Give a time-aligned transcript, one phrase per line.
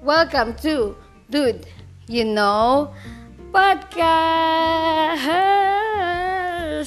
[0.00, 0.96] Welcome to
[1.28, 1.68] Dude,
[2.08, 2.88] you know,
[3.52, 5.20] podcast.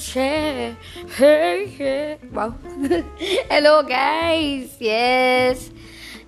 [0.02, 0.74] Hey,
[1.14, 2.18] hey.
[2.34, 2.58] Wow.
[3.54, 4.74] Hello, guys.
[4.82, 5.70] Yes.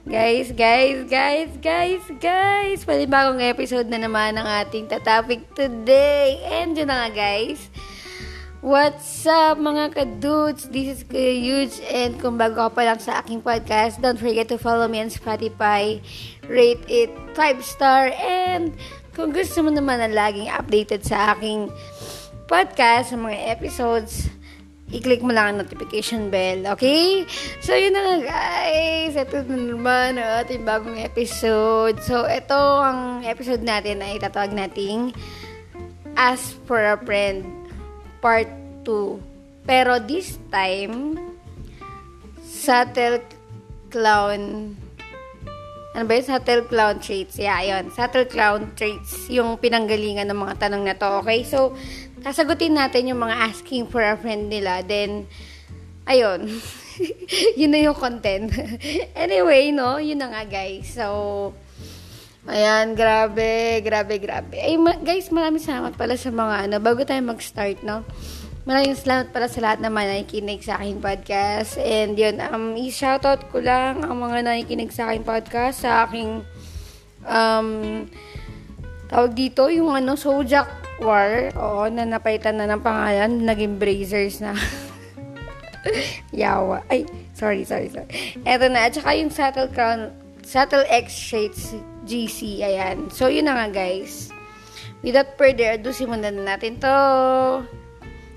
[0.07, 2.87] Guys, guys, guys, guys, guys.
[2.87, 6.39] Panibagong episode na naman ng ating topic today.
[6.47, 7.67] And yun na nga, guys.
[8.67, 10.67] What's up mga kadudes?
[10.75, 14.51] This is Kuya Huge and kung bago ka pa lang sa aking podcast, don't forget
[14.51, 16.03] to follow me on Spotify,
[16.47, 18.75] rate it 5 star and
[19.17, 21.73] kung gusto mo naman na laging updated sa aking
[22.47, 24.29] podcast, sa mga episodes,
[24.93, 27.27] i-click mo lang ang notification bell, okay?
[27.59, 29.19] So, yun na nga guys.
[29.19, 31.99] Ito na naman ang ating bagong episode.
[32.05, 35.17] So, ito ang episode natin ay tatawag nating
[36.15, 37.43] Ask for a Friend
[38.21, 38.53] Part
[38.85, 39.67] 2.
[39.67, 41.19] Pero this time,
[42.47, 43.25] Subtle
[43.91, 44.77] Clown
[45.97, 46.29] ano ba yun?
[46.29, 47.41] Subtle Clown Traits.
[47.41, 47.89] Yeah, yun.
[47.89, 49.33] Subtle Clown Traits.
[49.33, 51.25] Yung pinanggalingan ng mga tanong na to.
[51.25, 51.41] Okay?
[51.49, 51.73] So,
[52.21, 54.85] sasagutin natin yung mga asking for a friend nila.
[54.85, 55.25] Then,
[56.05, 56.53] ayun.
[57.61, 58.53] yun na yung content.
[59.25, 59.97] anyway, no?
[59.97, 60.93] Yun na nga, guys.
[60.93, 61.57] So,
[62.45, 62.93] ayan.
[62.93, 64.61] Grabe, grabe, grabe.
[64.61, 68.05] Ay, ma- guys, maraming salamat pala sa mga, ano, bago tayo mag-start, no?
[68.67, 71.79] Maraming salamat pala sa lahat na nakikinig sa aking podcast.
[71.79, 76.43] And yun, um, i-shoutout ko lang ang mga nakikinig sa aking podcast, sa aking,
[77.31, 77.71] um,
[79.07, 80.67] tawag dito, yung ano, Sojak
[80.99, 81.55] War.
[81.55, 84.59] Oo, na napaitan na ng pangalan, naging Brazers na.
[86.35, 86.83] Yawa.
[86.91, 87.07] Ay,
[87.39, 88.11] sorry, sorry, sorry.
[88.43, 88.91] Eto na.
[88.91, 90.11] At saka yung Subtle Crown,
[90.43, 91.71] Subtle X Shades
[92.03, 92.67] GC.
[92.67, 93.15] Ayan.
[93.15, 94.35] So, yun na nga, guys.
[95.07, 96.99] Without further ado, simulan na natin to.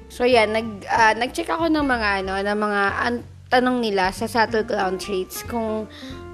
[0.09, 4.25] So yan, nag uh, nag-check ako ng mga ano, ng mga an- tanong nila sa
[4.25, 5.85] Subtle Clown Traits kung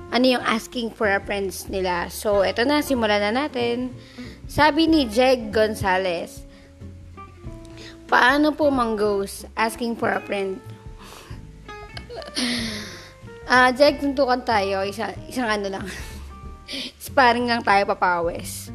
[0.10, 2.08] ano yung asking for a friends nila.
[2.08, 3.92] So eto na, simulan na natin.
[4.48, 6.46] Sabi ni Jeg Gonzalez,
[8.06, 10.62] Paano po manggos asking for a friend?
[13.46, 14.82] Ah, uh, Jeg, tuntukan tayo.
[14.82, 15.86] Isa, isang ano lang.
[17.06, 18.74] Sparring lang tayo papawes.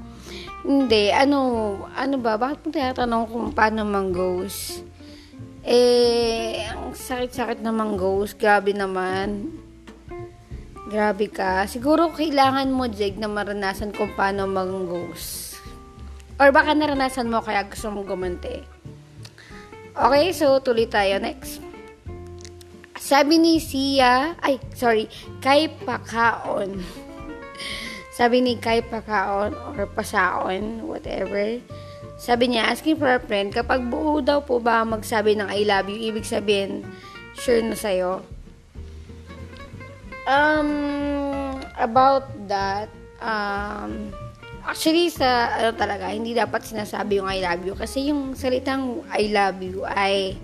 [0.62, 2.38] Hindi, ano, ano ba?
[2.38, 4.86] Bakit mo tinatanong kung paano manggos?
[5.70, 8.34] Eh, ang sakit-sakit naman ghost.
[8.34, 9.54] Grabe naman.
[10.90, 11.62] Grabe ka.
[11.70, 15.62] Siguro kailangan mo, Jeg, na maranasan kung paano mag-ghost.
[16.42, 18.66] Or baka naranasan mo kaya gusto mong gumante.
[19.94, 21.22] Okay, so tuloy tayo.
[21.22, 21.62] Next.
[22.98, 25.06] Sabi ni Sia, ay, sorry,
[25.38, 26.82] kay Pakaon.
[28.18, 31.62] Sabi ni kay Pakaon or Pasaon, whatever.
[32.20, 35.88] Sabi niya, asking for a friend, kapag buo daw po ba magsabi ng I love
[35.88, 36.84] you, ibig sabihin,
[37.32, 38.20] sure na sa'yo.
[40.28, 40.68] Um,
[41.80, 42.92] about that,
[43.24, 44.12] um,
[44.68, 47.72] actually sa, ano talaga, hindi dapat sinasabi yung I love you.
[47.72, 50.36] Kasi yung salitang I love you ay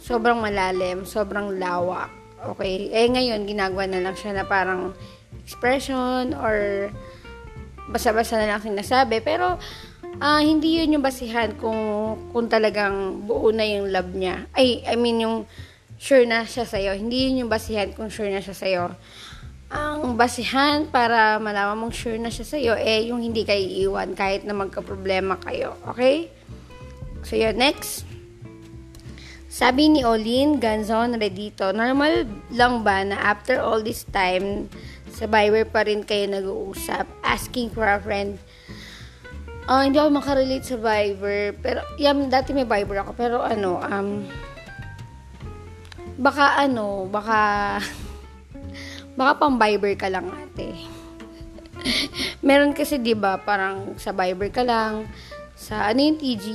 [0.00, 2.08] sobrang malalim, sobrang lawak.
[2.56, 2.88] Okay?
[2.88, 4.96] Eh ngayon, ginagawa na lang siya na parang
[5.44, 6.88] expression or
[7.92, 9.20] basa-basa na lang sinasabi.
[9.20, 9.60] Pero,
[10.18, 11.78] uh, hindi yun yung basihan kung,
[12.34, 14.50] kung talagang buo na yung love niya.
[14.52, 15.48] Ay, I mean, yung
[15.96, 16.98] sure na siya sa'yo.
[16.98, 18.84] Hindi yun yung basihan kung sure na siya sa'yo.
[19.72, 24.44] Ang basihan para malaman mong sure na siya sa'yo, eh, yung hindi kayo iiwan kahit
[24.44, 25.78] na magka-problema kayo.
[25.94, 26.28] Okay?
[27.24, 27.56] So, yun.
[27.56, 28.04] Next.
[29.52, 34.68] Sabi ni Olin Ganzon Redito, normal lang ba na after all this time,
[35.12, 38.40] sa pa rin kayo nag-uusap, asking for a friend?
[39.70, 41.54] Uh, hindi ako makarelate sa Viber.
[41.62, 43.12] Pero, yan, dati may Viber ako.
[43.14, 44.26] Pero ano, um,
[46.18, 47.38] baka ano, baka,
[49.18, 50.74] baka pang Viber ka lang ate.
[52.46, 55.10] Meron kasi 'di ba parang sa Viber ka lang
[55.58, 56.46] sa ano yung TG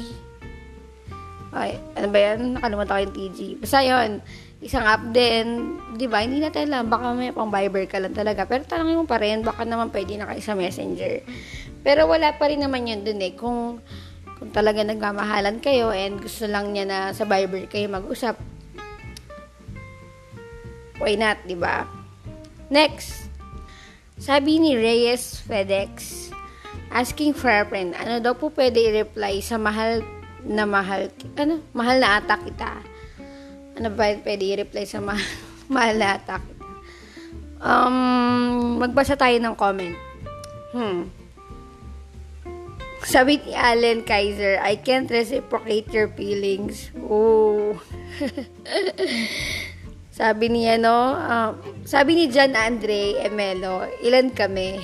[1.58, 2.40] ay, ano ba yan?
[2.60, 3.40] Nakalimutan ko yung TG.
[3.58, 4.22] Basta yun,
[4.62, 6.22] isang app din, di ba?
[6.22, 8.46] Hindi natin alam, baka may pang Viber ka lang talaga.
[8.46, 11.24] Pero tanongin mo pa rin, baka naman pwede na kayo sa Messenger.
[11.82, 13.34] Pero wala pa rin naman yun dun eh.
[13.34, 13.82] Kung,
[14.38, 18.38] kung talaga nagmamahalan kayo and gusto lang niya na sa Viber kayo mag-usap,
[20.98, 21.86] why not, di ba?
[22.68, 23.30] Next,
[24.18, 26.28] sabi ni Reyes FedEx,
[26.92, 30.02] asking for a friend, ano daw po pwede i-reply sa mahal
[30.44, 32.72] na mahal, ano, mahal na ata kita.
[33.78, 35.14] Ano ba pwede i-reply sa ma
[35.74, 36.66] mahal na ata kita?
[37.58, 39.98] Um, magbasa tayo ng comment.
[40.74, 41.10] Hmm.
[43.06, 46.90] Sabi ni Allen Kaiser, I can't reciprocate your feelings.
[46.98, 47.78] Oh.
[50.18, 51.14] sabi niya, no?
[51.14, 51.50] Uh,
[51.86, 54.82] sabi ni John Andre Emelo, ilan kami?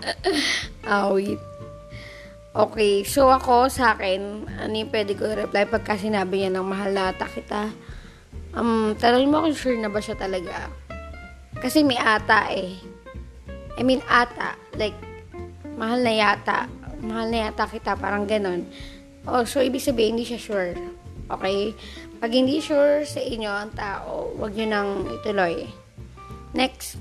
[0.90, 1.40] ah, wait.
[2.50, 6.90] Okay, so ako sa akin, ano yung pwede ko reply pagka sinabi niya ng mahal
[6.90, 7.70] na ata kita?
[8.50, 10.66] Um, tanongin mo kung sure na ba siya talaga.
[11.62, 12.74] Kasi may ata eh.
[13.78, 14.58] I mean, ata.
[14.74, 14.98] Like,
[15.80, 16.68] mahal na yata.
[17.00, 17.96] Mahal na yata kita.
[17.96, 18.68] Parang ganon.
[19.24, 20.76] Oh, so, ibig sabihin, hindi siya sure.
[21.32, 21.72] Okay?
[22.20, 25.64] Pag hindi sure sa inyo ang tao, wag nyo nang ituloy.
[26.52, 27.00] Next.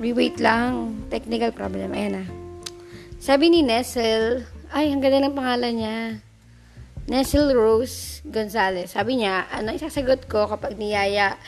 [0.00, 1.04] Re-wait lang.
[1.12, 1.92] Technical problem.
[1.92, 2.24] Ayan na.
[3.20, 5.98] Sabi ni Nestle, ay, ang ganda ng pangalan niya.
[7.06, 8.96] Nestle Rose Gonzalez.
[8.96, 11.38] Sabi niya, ano isasagot ko kapag niyaya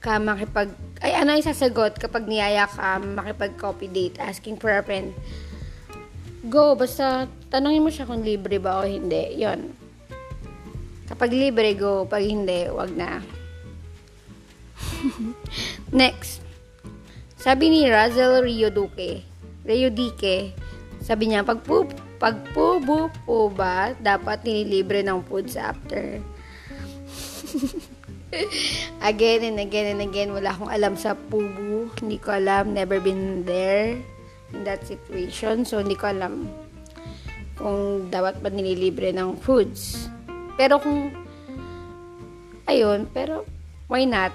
[0.00, 0.72] ka makipag...
[1.04, 5.12] Ay, ano isasagot kapag niyaya ka makipag-copy date asking for a friend?
[6.48, 9.36] Go, basta tanongin mo siya kung libre ba o hindi.
[9.36, 9.76] yon
[11.04, 12.08] Kapag libre, go.
[12.08, 13.20] Pag hindi, wag na.
[15.92, 16.40] Next.
[17.36, 19.24] Sabi ni Razel Rio Duque,
[19.64, 20.54] Rio Dique,
[21.00, 21.88] sabi niya, pag po,
[22.20, 22.78] pag po
[23.48, 26.20] ba, dapat nililibre ng foods after.
[29.10, 31.90] again and again and again, wala akong alam sa pubu.
[31.98, 33.98] Hindi ko alam, never been there
[34.54, 35.66] in that situation.
[35.66, 36.50] So, hindi ko alam
[37.58, 40.08] kung dapat ba nililibre ng foods.
[40.56, 41.12] Pero kung,
[42.64, 43.44] ayun, pero
[43.90, 44.32] why not?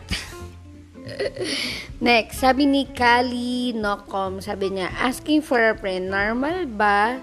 [2.05, 7.21] Next, sabi ni Kali Nokom, sabi niya, asking for a friend, normal ba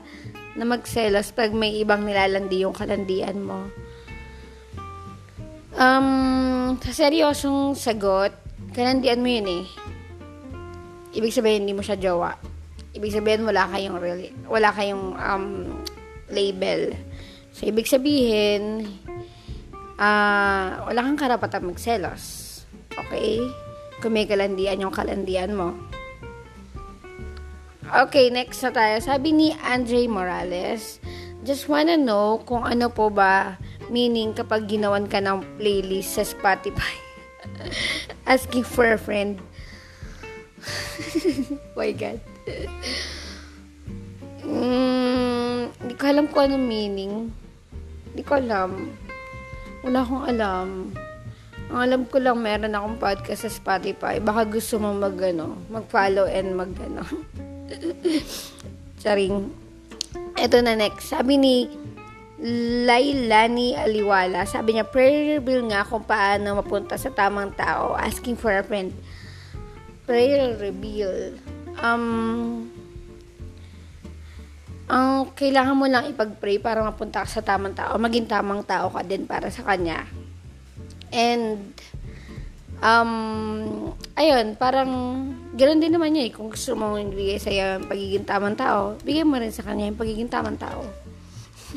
[0.56, 3.68] na magselos pag may ibang nilalandi yung kalandian mo?
[5.72, 8.36] Um, sa seryosong sagot,
[8.76, 9.64] kalandian mo yun eh.
[11.16, 12.36] Ibig sabihin, hindi mo siya jowa.
[12.92, 15.46] Ibig sabihin, wala kayong really, wala kayong um,
[16.28, 16.92] label.
[17.56, 18.84] So, ibig sabihin,
[19.96, 22.48] uh, wala kang karapatan magselos.
[22.92, 23.40] Okay?
[24.04, 25.72] Kung may kalandian yung kalandian mo.
[27.92, 28.96] Okay, next na tayo.
[29.04, 31.00] Sabi ni Andre Morales,
[31.44, 33.60] just wanna know kung ano po ba
[33.92, 36.96] meaning kapag ginawan ka ng playlist sa Spotify.
[38.32, 39.38] Asking for a friend.
[41.78, 42.18] My God.
[44.48, 47.14] mm, hindi ko alam kung anong meaning.
[48.10, 48.96] Hindi ko alam.
[49.84, 50.68] Wala akong alam.
[51.72, 54.20] Ang alam ko lang, meron akong podcast sa Spotify.
[54.20, 57.04] Baka gusto mo mag, ano, mag-follow and mag, ano.
[59.02, 59.50] Charing.
[60.36, 61.10] Ito na next.
[61.10, 61.81] Sabi ni
[62.42, 67.94] Lailani Aliwala, sabi niya, prayer reveal nga kung paano mapunta sa tamang tao.
[67.94, 68.90] Asking for a friend.
[70.10, 71.38] Prayer reveal.
[71.78, 72.66] Um,
[74.90, 77.94] ang kailangan mo lang ipag-pray para mapunta ka sa tamang tao.
[77.94, 80.02] Maging tamang tao ka din para sa kanya.
[81.14, 81.70] And,
[82.82, 84.90] um, ayun, parang,
[85.54, 86.32] ganoon din naman niya eh.
[86.34, 90.00] Kung gusto mo ibigay sa'yo yung pagiging tamang tao, bigyan mo rin sa kanya yung
[90.00, 91.01] pagiging tamang tao.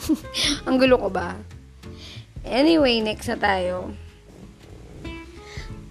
[0.67, 1.35] Ang gulo ko ba?
[2.45, 3.91] Anyway, next na tayo.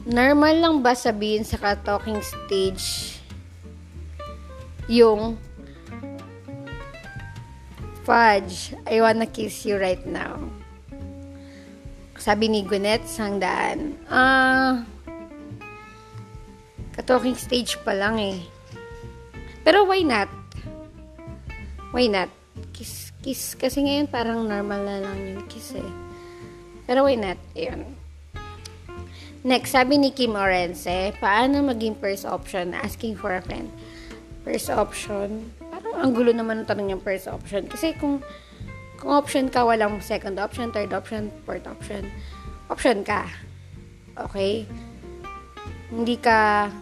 [0.04, 3.16] Normal lang ba sabihin sa ka-talking stage
[4.84, 5.40] yung
[8.04, 10.36] Fudge, I wanna kiss you right now.
[12.20, 14.84] Sabi ni Gwyneth Sangdaan, ah,
[16.92, 18.44] ka-talking stage pa lang eh.
[19.64, 20.28] Pero why not?
[21.96, 22.43] Why not?
[23.24, 23.56] Kiss.
[23.56, 25.90] Kasi ngayon parang normal na lang yung kiss eh.
[26.84, 27.40] Pero why not?
[27.56, 27.96] Ayun.
[29.44, 33.72] Next, sabi ni Kim Orense, paano maging first option asking for a friend?
[34.44, 37.64] First option, parang ang gulo naman ng tanong yung first option.
[37.64, 38.20] Kasi kung
[39.00, 42.08] kung option ka, walang second option, third option, fourth option.
[42.72, 43.28] Option ka.
[44.16, 44.64] Okay?
[45.92, 46.72] Hindi ka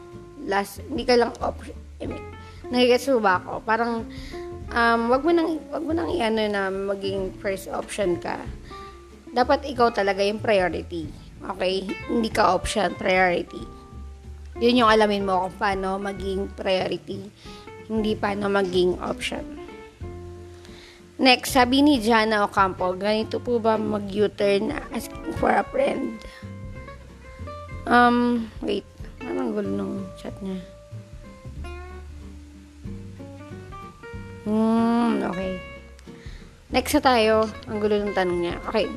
[0.46, 1.75] last, hindi ka lang option.
[1.99, 2.22] I mean,
[2.70, 3.66] nagigets mo ba ako?
[3.66, 4.06] Parang,
[4.73, 8.41] um, wag mo nang, wag mo nang iano na maging first option ka.
[9.33, 11.09] Dapat ikaw talaga yung priority.
[11.41, 11.88] Okay?
[12.09, 13.62] Hindi ka option, priority.
[14.61, 17.25] Yun yung alamin mo kung paano maging priority.
[17.88, 19.45] Hindi paano maging option.
[21.23, 26.19] Next, sabi ni Jana Ocampo, ganito po ba mag-U-turn asking for a friend?
[27.87, 28.87] Um, wait.
[29.23, 30.59] Anong gulo ng chat niya?
[34.42, 35.62] Hmm, okay.
[36.72, 37.46] Next na tayo.
[37.68, 38.56] Ang gulo ng tanong niya.
[38.66, 38.88] Okay.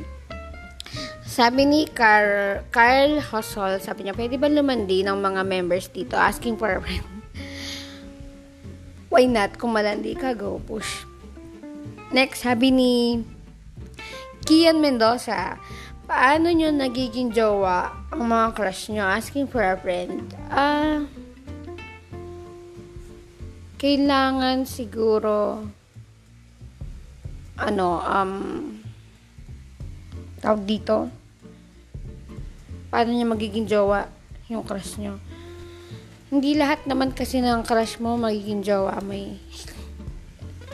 [1.25, 6.55] Sabi ni Carl, Carl Hosol, sabi niya, pwede ba lumandi ng mga members dito asking
[6.55, 7.03] for a friend?
[9.11, 9.59] Why not?
[9.59, 11.03] Kung malandi ka, go push.
[12.15, 12.93] Next, sabi ni
[14.47, 15.59] Kian Mendoza,
[16.07, 19.03] paano nyo nagiging jowa ang mga crush nyo?
[19.03, 20.31] Asking for a friend.
[20.47, 21.14] Ah, uh,
[23.85, 25.61] kailangan siguro
[27.53, 28.33] ano, um,
[30.41, 31.05] tawag dito,
[32.89, 34.09] paano niya magiging jowa
[34.49, 35.21] yung crush nyo.
[36.33, 39.37] Hindi lahat naman kasi ng crush mo magiging jowa may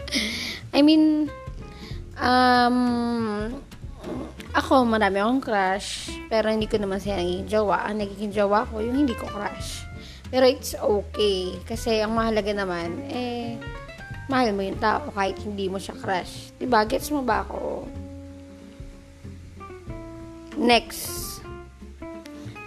[0.78, 1.28] I mean
[2.16, 2.80] um
[4.56, 7.92] ako marami akong crush pero hindi ko naman siya nagiging jowa.
[7.92, 9.91] Ang nagiging jowa ko yung hindi ko crush
[10.32, 13.60] pero it's okay kasi ang mahalaga naman eh
[14.32, 16.56] mahal mo yung tao kahit hindi mo siya crush.
[16.56, 16.88] Diba?
[16.88, 17.84] Gets mo ba ako?
[20.56, 21.44] Next.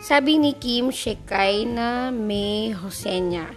[0.04, 3.48] Sabi ni Kim Shekay na may Hosenya.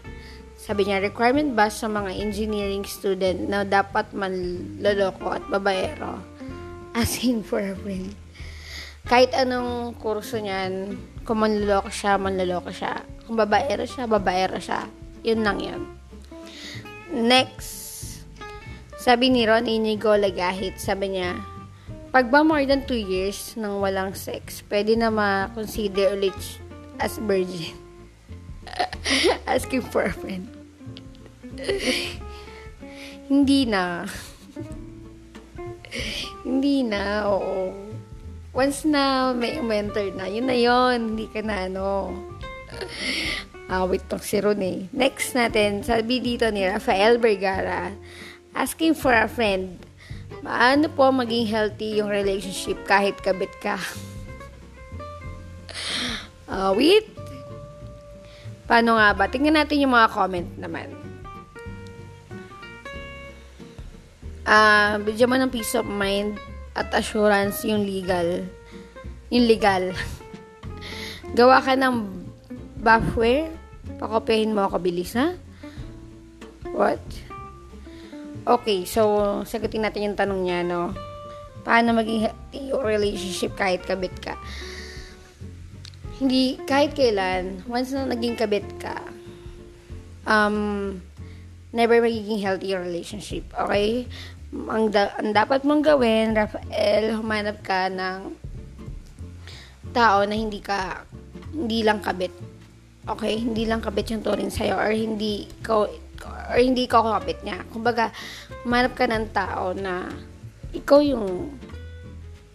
[0.55, 6.23] Sabi niya, requirement ba sa mga engineering student na dapat manloloko at babaero?
[6.95, 8.15] Asking for a friend.
[9.07, 10.95] Kahit anong kurso niyan,
[11.27, 13.03] kung manloloko siya, manloloko siya.
[13.27, 14.87] Kung babaero siya, babaero siya.
[15.27, 15.81] Yun lang yun.
[17.11, 17.75] Next.
[18.95, 21.35] Sabi ni Ron Inigo Lagahit, sabi niya,
[22.15, 26.35] pag ba more than 2 years nang walang sex, pwede na ma-consider ulit
[27.03, 27.75] as virgin.
[29.51, 30.47] Asking for a friend.
[33.27, 34.07] Hindi na.
[36.47, 37.86] Hindi na, oo.
[38.57, 41.13] Once na may mentor na, yun na yun.
[41.13, 42.09] Hindi ka na, ano.
[43.69, 44.89] Ah, wait tong si Ron eh.
[44.89, 47.93] Next natin, sabi dito ni Rafael Vergara,
[48.57, 49.77] asking for a friend.
[50.41, 53.77] Paano po maging healthy yung relationship kahit kabit ka?
[56.49, 57.05] uh, wait.
[58.65, 59.29] Paano nga ba?
[59.29, 60.97] Tingnan natin yung mga comment naman.
[64.49, 66.41] Uh, bigyan mo ng peace of mind
[66.77, 68.45] at assurance yung legal.
[69.33, 69.97] Yung legal.
[71.33, 71.95] Gawa ka ng
[72.77, 73.49] buffware.
[73.97, 75.33] Pakopyahin mo ako bilis, ha?
[76.69, 77.01] What?
[78.45, 80.93] Okay, so, sagutin natin yung tanong niya, no?
[81.65, 82.29] Paano maging
[82.77, 84.37] relationship kahit kabit ka?
[86.21, 89.01] Hindi, kahit kailan, once na naging kabit ka,
[90.29, 90.97] um,
[91.73, 94.05] never magiging healthy relationship, okay?
[94.53, 98.19] Ang, da- ang dapat mong gawin, Rafael, humanap ka ng
[99.91, 101.03] tao na hindi ka,
[101.51, 102.31] hindi lang kabit.
[103.07, 103.43] Okay?
[103.43, 105.87] Hindi lang kabit yung turing sa'yo or hindi ko
[106.47, 107.63] or hindi ka kakapit niya.
[107.69, 108.11] Kumbaga,
[108.63, 110.07] manap ka ng tao na
[110.71, 111.51] ikaw yung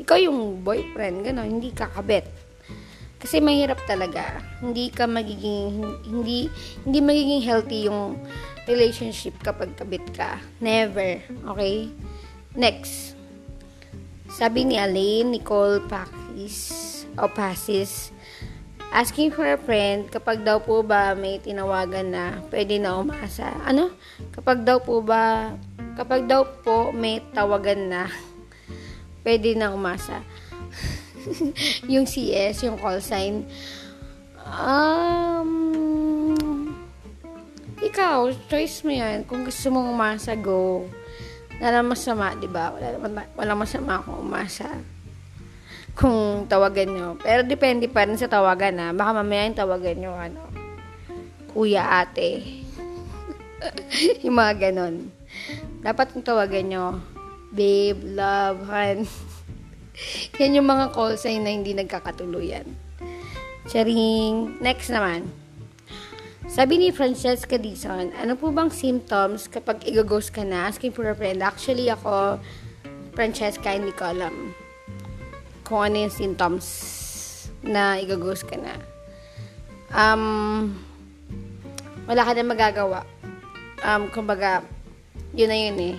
[0.00, 2.26] ikaw yung boyfriend, gano'n, hindi kakabit.
[3.22, 4.42] Kasi mahirap talaga.
[4.58, 6.50] Hindi ka magiging hindi
[6.82, 8.18] hindi magiging healthy yung
[8.66, 10.42] relationship kapag kabit ka.
[10.58, 11.22] Never.
[11.54, 11.86] Okay?
[12.58, 13.14] Next.
[14.26, 16.74] Sabi ni Alain Nicole Pakis
[17.14, 18.10] o Pasis,
[18.92, 23.48] Asking for a friend, kapag daw po ba may tinawagan na pwede na umasa.
[23.64, 23.88] Ano?
[24.36, 25.56] Kapag daw po ba,
[25.96, 28.02] kapag daw po may tawagan na
[29.24, 30.20] pwede na umasa.
[31.92, 33.46] yung CS, yung call sign.
[34.42, 35.50] Um,
[37.78, 39.24] ikaw, choice mo yan.
[39.26, 40.86] Kung gusto mong umasa, go.
[41.62, 42.74] Wala masama, di ba?
[42.74, 42.98] Wala,
[43.38, 44.66] wala masama kung umasa
[45.92, 47.08] kung tawagan nyo.
[47.20, 48.88] Pero depende pa rin sa tawagan ha.
[48.96, 50.40] Baka mamaya yung tawagan nyo, ano,
[51.52, 52.64] kuya, ate.
[54.24, 55.12] yung mga ganon.
[55.84, 56.84] Dapat yung tawagan nyo,
[57.52, 59.04] babe, love, han.
[60.40, 62.66] Yan yung mga call sign na hindi nagkakatuluyan.
[63.70, 64.58] Charing.
[64.58, 65.28] Next naman.
[66.52, 70.68] Sabi ni Francesca Dizon, ano po bang symptoms kapag igaghost ka na?
[70.68, 71.40] Asking for a friend.
[71.40, 72.42] Actually, ako,
[73.16, 74.52] Francesca, hindi ko alam
[75.64, 76.66] kung ano yung symptoms
[77.64, 78.74] na igaghost ka na.
[79.94, 80.76] Um,
[82.04, 83.00] wala ka na magagawa.
[83.80, 84.66] Um, kumbaga,
[85.32, 85.96] yun na yun eh.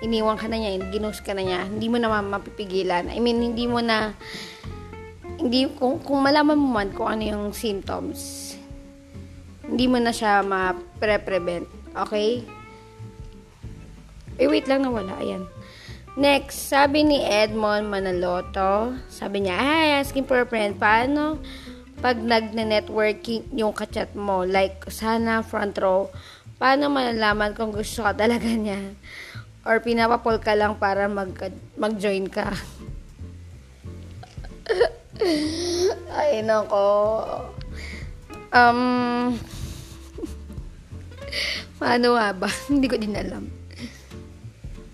[0.00, 1.68] Iniwan ka na niya, ginost ka na niya.
[1.68, 3.12] Hindi mo na mapipigilan.
[3.12, 4.16] I mean, hindi mo na,
[5.36, 8.52] hindi, kung, kung malaman mo man kung ano yung symptoms,
[9.68, 11.68] hindi mo na siya ma-prevent.
[11.92, 12.42] Okay?
[14.40, 15.20] Eh, wait lang na wala.
[15.20, 15.44] Ayan.
[16.18, 21.38] Next, sabi ni Edmond Manaloto, sabi niya, ay, asking for a friend, paano
[22.00, 26.08] pag nagne-networking yung kachat mo, like, sana front row,
[26.56, 28.96] paano malalaman kung gusto ka talaga niya?
[29.60, 31.36] Or pinapapol ka lang para mag,
[31.76, 32.48] mag-join ka?
[36.16, 36.88] ay, nako.
[38.50, 38.80] Um,
[41.76, 42.48] paano nga ba?
[42.72, 43.44] Hindi ko din alam.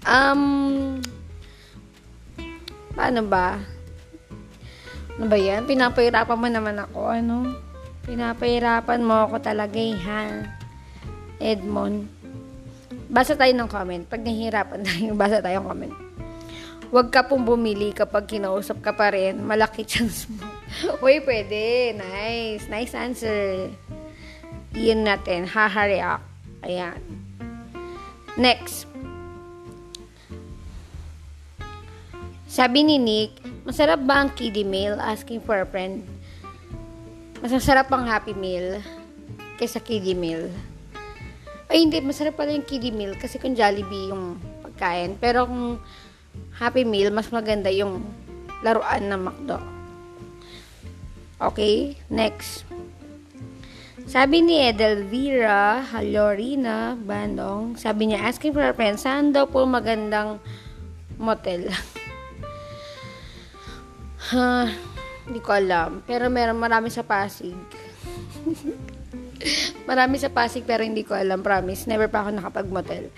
[0.06, 0.42] Um,
[2.94, 3.58] paano ba?
[5.16, 5.64] Ano ba yan?
[5.64, 7.36] Pinapahirapan mo naman ako, ano?
[8.04, 10.22] Pinapahirapan mo ako talaga eh, ha?
[11.40, 12.15] Edmond.
[13.06, 14.04] Basa tayo ng comment.
[14.06, 15.94] Pag nahihirapan tayo, basa tayo ng comment.
[16.86, 19.42] Huwag ka pong bumili kapag kinausap ka pa rin.
[19.42, 20.42] Malaki chance mo.
[21.02, 21.94] Uy, pwede.
[21.98, 22.70] Nice.
[22.70, 23.70] Nice answer.
[24.76, 25.50] Iyan natin.
[25.50, 26.20] Haha
[26.62, 27.00] Ayan.
[28.38, 28.86] Next.
[32.46, 33.36] Sabi ni Nick,
[33.68, 34.96] masarap ba ang kiddie meal?
[34.96, 36.06] Asking for a friend.
[37.42, 38.80] Mas masarap ang happy meal
[39.60, 40.48] kaysa kiddie meal.
[41.76, 42.00] Ay, hindi.
[42.00, 45.20] Masarap pala yung kiddie meal kasi kung Jollibee yung pagkain.
[45.20, 45.76] Pero kung
[46.56, 48.00] Happy Meal, mas maganda yung
[48.64, 49.60] laruan ng McDo.
[51.36, 52.64] Okay, next.
[54.08, 60.40] Sabi ni Edelvira Halorina Bandong, sabi niya, asking for a friend, saan daw po magandang
[61.20, 61.68] motel?
[64.32, 64.64] huh,
[65.28, 66.00] hindi ko alam.
[66.08, 67.52] Pero meron marami sa Pasig.
[69.90, 71.86] marami sa Pasig pero hindi ko alam, promise.
[71.86, 73.10] Never pa ako nakapag-motel.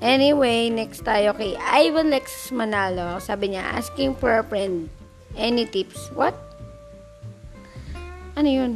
[0.00, 3.20] Anyway, next tayo kay Ivan Lex Manalo.
[3.20, 4.88] Sabi niya, asking for a friend.
[5.36, 6.08] Any tips?
[6.16, 6.32] What?
[8.34, 8.72] Ano yun?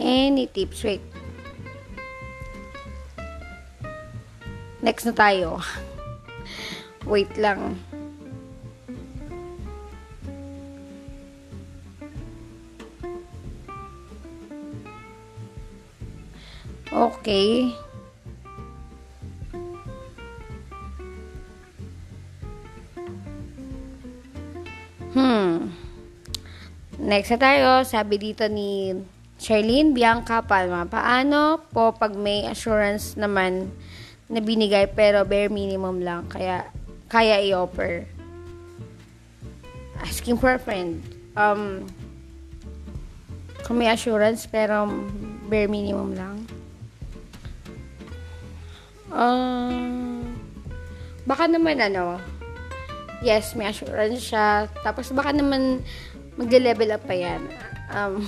[0.00, 0.80] Any tips?
[0.80, 1.04] Wait.
[4.80, 5.60] Next na tayo.
[7.12, 7.76] Wait lang.
[16.90, 17.70] Okay.
[25.14, 25.70] Hmm.
[26.98, 27.70] Next na tayo.
[27.86, 28.98] Sabi dito ni
[29.38, 30.82] Charlene Bianca Palma.
[30.90, 33.70] Paano po pag may assurance naman
[34.26, 36.66] na binigay pero bare minimum lang kaya
[37.06, 38.02] kaya i-offer?
[40.02, 41.06] Asking for a friend.
[41.38, 41.86] Um,
[43.62, 44.90] kung may assurance pero
[45.46, 46.50] bare minimum lang.
[49.10, 50.22] Uh,
[51.26, 52.22] baka naman ano,
[53.20, 54.66] yes, may assurance siya.
[54.80, 55.84] Tapos baka naman
[56.40, 57.42] magle-level up pa yan.
[57.92, 58.24] Um,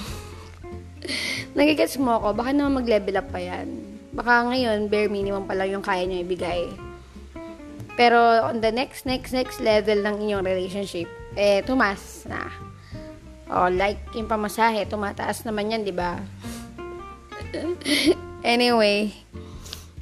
[1.58, 3.68] nagigets mo ako, baka naman mag-level up pa yan.
[4.12, 6.68] Baka ngayon, bare minimum pa lang yung kaya niya ibigay.
[7.96, 12.48] Pero on the next, next, next level ng inyong relationship, eh, tumas na.
[13.52, 16.20] Oh, like yung pamasahe, tumataas naman yan, di ba?
[18.44, 19.12] anyway,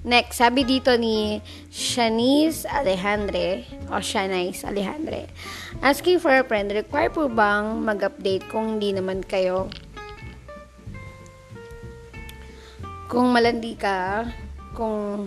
[0.01, 5.29] Next, sabi dito ni Shanice Alejandre o Shanice Alejandre.
[5.85, 9.69] Asking for a friend, require po bang mag-update kung hindi naman kayo
[13.11, 14.23] kung malandi ka,
[14.73, 15.27] kung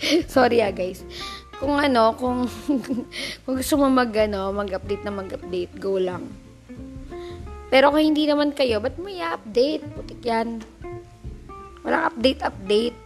[0.32, 1.04] sorry ah guys.
[1.60, 2.48] Kung ano, kung
[3.44, 6.24] kung gusto mo mag ano, mag-update na mag-update, go lang.
[7.68, 9.84] Pero kung hindi naman kayo, ba't mo i-update?
[9.92, 10.64] Putik yan.
[11.84, 12.96] Walang update-update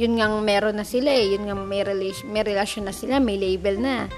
[0.00, 1.36] yun nga meron na sila eh.
[1.36, 4.08] Yun nga may, relation, may relasyon na sila, may label na.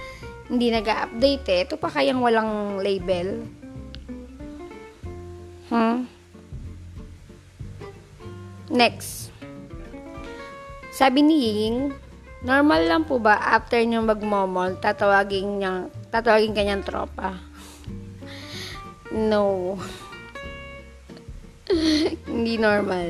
[0.46, 1.60] Hindi nag-update eh.
[1.66, 3.42] Ito pa kayang walang label.
[5.72, 6.06] Hmm?
[8.70, 9.34] Next.
[10.94, 11.90] Sabi ni Ying,
[12.46, 17.34] normal lang po ba after nyo magmomol, tatawagin, niyang, tatawagin kanyang tropa?
[19.14, 19.78] No.
[22.26, 23.06] Hindi normal.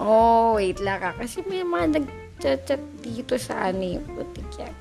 [0.00, 1.12] Oh, wait lang ka.
[1.12, 4.76] Kasi may mga nag-chat dito sa ano yung putik yan.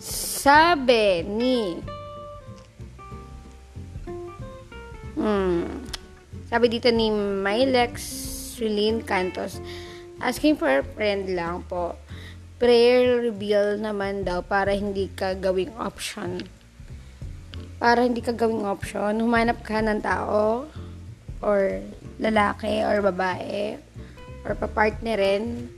[0.00, 1.76] Sabi ni
[5.16, 5.84] Hmm.
[6.46, 8.04] Sabi dito ni Mylex
[8.56, 9.58] Sulin Cantos,
[10.22, 11.98] asking for a friend lang po.
[12.56, 16.40] Prayer reveal naman daw para hindi ka gawing option
[17.86, 20.66] para hindi ka gawing option, humanap ka ng tao
[21.38, 21.78] or
[22.18, 23.78] lalaki or babae
[24.42, 25.70] or papartnerin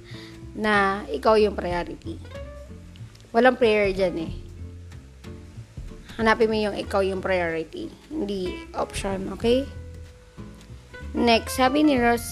[0.57, 2.17] na ikaw yung priority.
[3.29, 4.33] Walang prayer dyan eh.
[6.17, 7.93] Hanapin mo yung ikaw yung priority.
[8.09, 9.69] Hindi option, okay?
[11.13, 12.25] Next, sabi ni Ros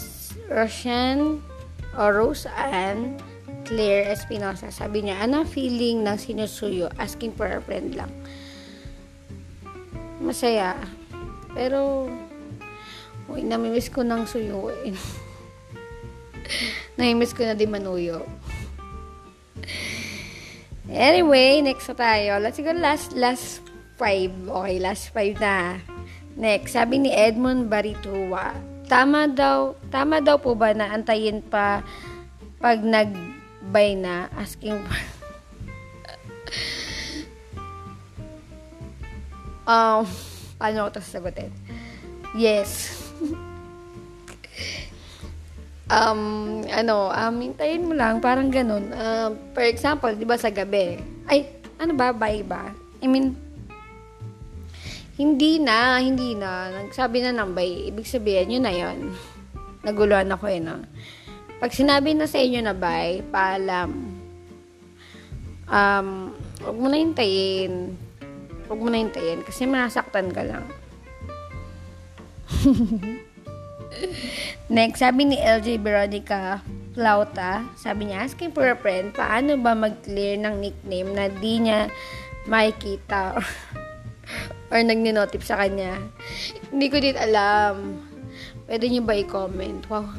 [0.49, 1.45] Roshan
[2.01, 3.21] o Rose Ann
[3.69, 6.89] Claire Espinosa, sabi niya, ano feeling ng sinusuyo?
[6.97, 8.09] Asking for a friend lang
[10.21, 10.77] masaya.
[11.57, 12.11] Pero,
[13.29, 14.97] uy, namimiss ko ng suyuin.
[16.99, 18.25] namimiss ko na din manuyo.
[20.87, 22.39] Anyway, next na tayo.
[22.39, 23.65] Let's go last, last
[23.99, 24.31] five.
[24.31, 25.83] Okay, last five na.
[26.37, 28.53] Next, sabi ni Edmund Barituwa,
[28.87, 31.81] tama daw, tama daw po ba na antayin pa
[32.61, 35.16] pag nag-buy na, asking for
[39.67, 40.07] Um,
[40.57, 41.51] paano ko ito sasagutin?
[42.39, 42.95] Yes.
[45.91, 48.95] um, ano, um, hintayin mo lang, parang ganun.
[48.95, 51.03] Uh, for example, di ba sa gabi?
[51.27, 51.51] Ay,
[51.83, 52.71] ano ba, bye ba?
[53.03, 53.35] I mean,
[55.17, 56.71] hindi na, hindi na.
[56.71, 57.91] Nagsabi na ng bye.
[57.91, 59.17] Ibig sabihin, yun na yun.
[59.81, 60.79] Naguluhan ako eh, no?
[61.57, 63.91] Pag sinabi na sa inyo na bye, paalam.
[65.67, 66.09] Um,
[66.61, 68.06] huwag mo na hintayin.
[68.67, 70.67] Huwag mo na hintayin kasi masaktan ka lang.
[74.67, 76.61] Next, sabi ni LJ Veronica
[76.97, 81.87] Plauta, sabi niya, asking for a friend, paano ba mag-clear ng nickname na di niya
[82.51, 83.37] makikita
[84.73, 86.01] or nagninotip sa kanya?
[86.73, 88.03] Hindi ko din alam.
[88.67, 89.87] Pwede niyo ba i-comment?
[89.87, 90.11] Wow.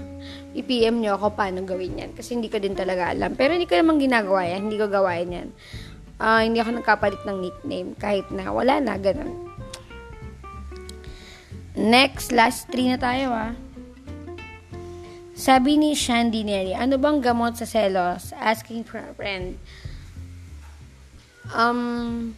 [0.55, 2.11] I-PM niyo ako paano gawin yan.
[2.15, 3.35] Kasi hindi ko din talaga alam.
[3.35, 4.71] Pero hindi ko naman ginagawa yan.
[4.71, 5.49] Hindi ko gawain yan.
[6.17, 7.89] Uh, hindi ako nagkapalit ng nickname.
[7.93, 9.47] Kahit na wala na, ganun.
[11.77, 13.53] Next, last three na tayo ah.
[15.37, 18.33] Sabi ni Shandy Neri, ano bang gamot sa selos?
[18.33, 19.61] Asking for a friend.
[21.53, 22.33] Um,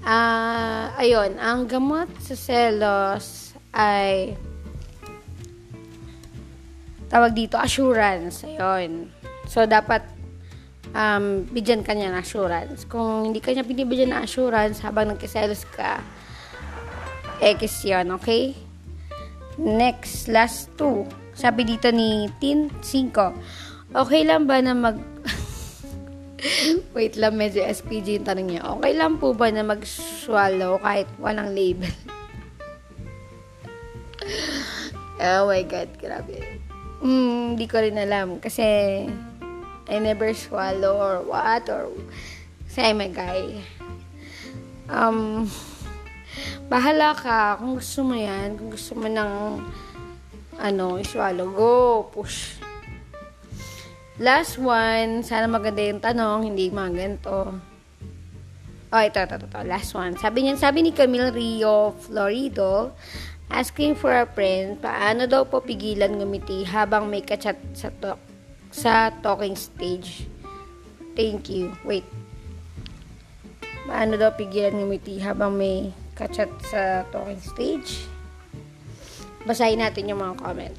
[0.00, 4.32] ah, uh, ayun, ang gamot sa selos ay
[7.12, 8.48] tawag dito, assurance.
[8.48, 9.12] Ayun.
[9.44, 10.19] So, dapat
[10.94, 12.86] um, bigyan kanya ng assurance.
[12.86, 16.02] Kung hindi kanya binibigyan ng assurance habang nagkiselos ka,
[17.40, 18.52] X yun, okay?
[19.56, 21.08] Next, last two.
[21.32, 23.96] Sabi dito ni Tin 5.
[23.96, 25.00] Okay lang ba na mag...
[26.96, 28.62] Wait lang, medyo SPG yung tanong niya.
[28.76, 31.92] Okay lang po ba na mag-swallow kahit walang label?
[35.24, 36.60] oh my God, grabe.
[37.00, 38.40] Hmm, hindi ko rin alam.
[38.40, 38.64] Kasi,
[39.90, 41.90] I never swallow or what, or
[42.70, 43.58] say I'm guy.
[44.86, 45.50] Um,
[46.70, 47.58] Bahala ka.
[47.58, 49.58] Kung gusto mo yan, kung gusto mo ng
[50.60, 51.74] ano, iswallow, go,
[52.14, 52.62] push.
[54.22, 57.58] Last one, sana maganda yung tanong, hindi mga ganito.
[58.94, 60.14] Oh, ito, ito, ito, ito, last one.
[60.14, 62.94] Sabi niya, sabi ni Camille Rio Florido,
[63.50, 68.20] asking for a friend, paano daw po pigilan ngumiti habang may kachat sa talk,
[68.70, 70.26] sa talking stage?
[71.18, 71.74] Thank you.
[71.82, 72.06] Wait.
[73.84, 78.06] Paano daw pigilan ngumiti habang may kachat sa talking stage.
[79.44, 80.76] Basahin natin yung mga comment.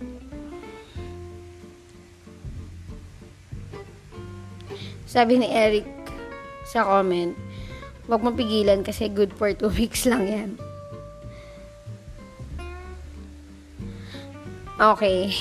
[5.12, 5.84] Sabi ni Eric
[6.63, 7.36] sa comment,
[8.08, 10.51] huwag mapigilan kasi good for 2 weeks lang yan.
[14.80, 15.36] Okay.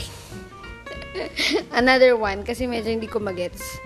[1.81, 3.79] Another one, kasi medyo hindi ko magets.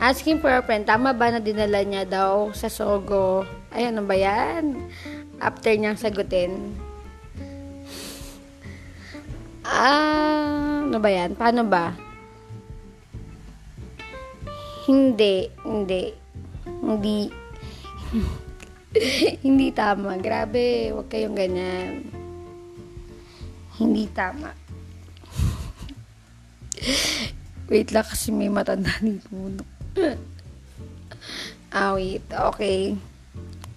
[0.00, 3.44] Asking for a friend, tama ba na dinala niya daw sa Sogo?
[3.68, 4.88] Ay, ano ba yan?
[5.40, 6.76] after niyang sagutin,
[9.64, 11.32] ah, ano ba yan?
[11.32, 11.96] Paano ba?
[14.84, 16.12] Hindi, hindi,
[16.84, 17.18] hindi,
[19.46, 20.20] hindi tama.
[20.20, 22.04] Grabe, wag kayong ganyan.
[23.80, 24.52] Hindi tama.
[27.70, 29.30] Wait lang kasi may matanda dito.
[31.76, 32.26] ah, wait.
[32.26, 32.98] Okay.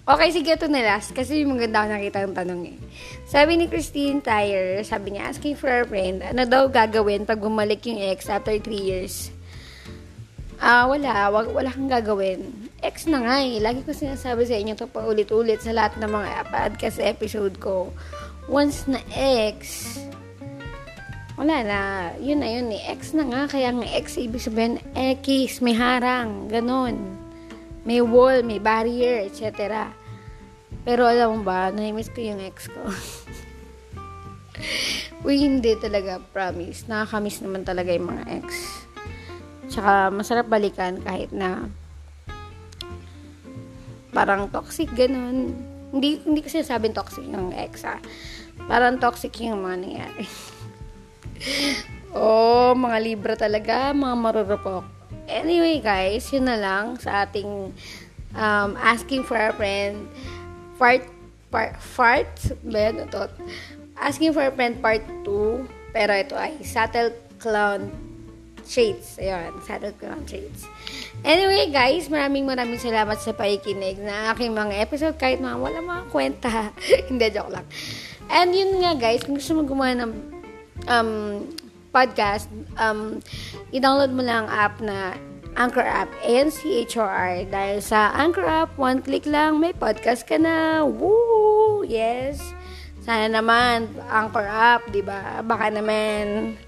[0.04, 1.16] Okay, sige ito na last.
[1.16, 2.78] Kasi maganda ako nakita ang tanong eh.
[3.24, 7.80] Sabi ni Christine Tyre, sabi niya, asking for a friend, ano daw gagawin pag bumalik
[7.88, 9.32] yung ex after 3 years?
[10.60, 11.32] Ah, uh, wala.
[11.32, 12.68] Wag, wala kang gagawin.
[12.84, 13.56] Ex na nga eh.
[13.64, 17.88] Lagi ko sinasabi sa inyo to pa ulit-ulit sa lahat ng mga podcast episode ko.
[18.44, 19.96] Once na ex,
[21.34, 21.80] wala na.
[22.18, 22.70] Yun na yun.
[22.72, 23.50] Ex na nga.
[23.50, 26.46] Kaya nga ex, ibig sabihin, X, may harang.
[26.46, 27.24] Ganon
[27.84, 29.52] may wall, may barrier, etc.
[30.84, 32.80] Pero alam mo ba, na-miss ko yung ex ko.
[35.24, 36.88] Uy, hindi talaga, promise.
[36.88, 38.48] Nakakamiss naman talaga yung mga ex.
[39.68, 41.68] Tsaka, masarap balikan kahit na
[44.12, 45.52] parang toxic, ganun.
[45.92, 48.00] Hindi, hindi ko sinasabing toxic yung ex, ah.
[48.64, 50.24] Parang toxic yung mga nangyari.
[52.14, 54.84] oh, mga libra talaga, mga marurupok.
[55.24, 57.72] Anyway, guys, yun na lang sa ating
[58.36, 60.04] um, asking for a friend
[60.76, 61.06] part
[61.48, 62.28] part fart
[62.66, 63.30] ba?
[63.94, 67.88] Asking for a friend part 2 pero ito ay Saddle Clown
[68.66, 69.22] Shades.
[69.22, 70.66] Ayun, Saddle Clown Shades.
[71.22, 76.04] Anyway, guys, maraming maraming salamat sa pakikinig na aking mga episode kahit mga wala mga
[76.10, 76.74] kwenta.
[77.08, 77.66] Hindi, joke lang.
[78.26, 80.33] And yun nga, guys, kung gusto mo gumawa ng
[80.88, 81.44] um,
[81.94, 83.22] podcast, um,
[83.70, 85.14] i-download mo lang ang app na
[85.54, 87.46] Anchor app, A-N-C-H-O-R.
[87.46, 90.82] Dahil sa Anchor app, one click lang, may podcast ka na.
[90.82, 91.86] Woo!
[91.86, 92.42] Yes!
[93.06, 95.46] Sana naman, Anchor app, di ba?
[95.46, 96.58] Baka naman.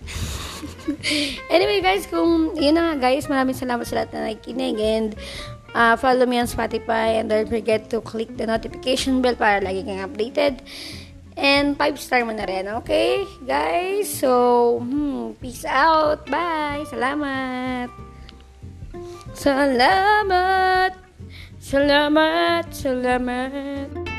[1.54, 5.10] anyway guys, kung yun na nga guys, maraming salamat sa lahat na nakikinig and
[5.74, 9.86] uh, follow me on Spotify and don't forget to click the notification bell para lagi
[9.86, 10.60] kang updated.
[11.40, 13.24] And 5 star mo na rin, okay?
[13.40, 16.28] Guys, so, hmm, peace out.
[16.28, 16.84] Bye.
[16.92, 17.88] Salamat.
[19.32, 20.92] Salamat.
[21.56, 22.68] Salamat.
[22.68, 24.09] Salamat.